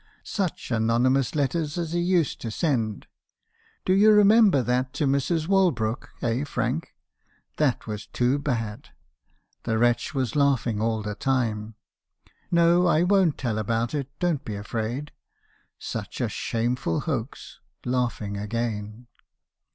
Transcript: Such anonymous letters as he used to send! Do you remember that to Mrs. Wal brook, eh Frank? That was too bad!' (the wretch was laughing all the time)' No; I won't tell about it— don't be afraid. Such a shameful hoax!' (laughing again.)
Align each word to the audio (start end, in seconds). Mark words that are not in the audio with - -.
Such 0.23 0.71
anonymous 0.71 1.35
letters 1.35 1.77
as 1.77 1.91
he 1.93 1.99
used 1.99 2.41
to 2.41 2.49
send! 2.49 3.05
Do 3.85 3.93
you 3.93 4.11
remember 4.11 4.63
that 4.63 4.93
to 4.93 5.05
Mrs. 5.05 5.47
Wal 5.47 5.69
brook, 5.69 6.09
eh 6.23 6.43
Frank? 6.43 6.95
That 7.57 7.85
was 7.85 8.07
too 8.07 8.39
bad!' 8.39 8.89
(the 9.61 9.77
wretch 9.77 10.15
was 10.15 10.35
laughing 10.35 10.81
all 10.81 11.03
the 11.03 11.13
time)' 11.13 11.75
No; 12.49 12.87
I 12.87 13.03
won't 13.03 13.37
tell 13.37 13.59
about 13.59 13.93
it— 13.93 14.09
don't 14.19 14.43
be 14.43 14.55
afraid. 14.55 15.11
Such 15.77 16.19
a 16.19 16.29
shameful 16.29 17.01
hoax!' 17.01 17.59
(laughing 17.85 18.37
again.) 18.39 19.05